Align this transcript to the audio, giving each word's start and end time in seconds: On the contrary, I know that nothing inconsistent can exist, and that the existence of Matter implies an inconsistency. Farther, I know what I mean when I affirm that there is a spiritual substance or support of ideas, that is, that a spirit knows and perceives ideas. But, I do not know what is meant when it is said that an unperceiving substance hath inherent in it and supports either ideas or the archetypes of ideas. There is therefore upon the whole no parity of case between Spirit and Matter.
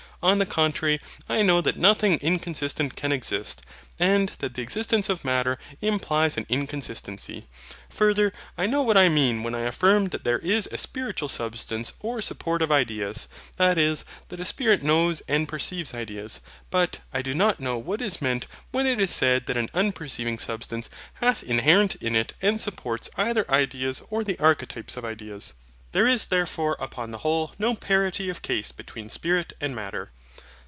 On 0.23 0.37
the 0.37 0.45
contrary, 0.45 0.99
I 1.27 1.41
know 1.41 1.61
that 1.61 1.77
nothing 1.77 2.19
inconsistent 2.19 2.95
can 2.95 3.11
exist, 3.11 3.63
and 3.97 4.29
that 4.37 4.53
the 4.53 4.61
existence 4.61 5.09
of 5.09 5.25
Matter 5.25 5.57
implies 5.81 6.37
an 6.37 6.45
inconsistency. 6.47 7.47
Farther, 7.89 8.31
I 8.55 8.67
know 8.67 8.83
what 8.83 8.97
I 8.97 9.09
mean 9.09 9.41
when 9.41 9.55
I 9.55 9.61
affirm 9.61 10.09
that 10.09 10.23
there 10.23 10.37
is 10.37 10.67
a 10.71 10.77
spiritual 10.77 11.27
substance 11.27 11.93
or 12.01 12.21
support 12.21 12.61
of 12.61 12.71
ideas, 12.71 13.29
that 13.57 13.79
is, 13.79 14.05
that 14.29 14.39
a 14.39 14.45
spirit 14.45 14.83
knows 14.83 15.23
and 15.27 15.49
perceives 15.49 15.91
ideas. 15.95 16.39
But, 16.69 16.99
I 17.11 17.23
do 17.23 17.33
not 17.33 17.59
know 17.59 17.79
what 17.79 17.99
is 17.99 18.21
meant 18.21 18.45
when 18.69 18.85
it 18.85 18.99
is 18.99 19.09
said 19.09 19.47
that 19.47 19.57
an 19.57 19.71
unperceiving 19.73 20.37
substance 20.37 20.91
hath 21.15 21.41
inherent 21.41 21.95
in 21.95 22.15
it 22.15 22.33
and 22.43 22.61
supports 22.61 23.09
either 23.17 23.49
ideas 23.49 24.03
or 24.11 24.23
the 24.23 24.37
archetypes 24.37 24.97
of 24.97 25.03
ideas. 25.03 25.55
There 25.93 26.07
is 26.07 26.27
therefore 26.27 26.77
upon 26.79 27.11
the 27.11 27.17
whole 27.17 27.51
no 27.59 27.73
parity 27.75 28.29
of 28.29 28.41
case 28.41 28.71
between 28.71 29.09
Spirit 29.09 29.51
and 29.59 29.75
Matter. 29.75 30.09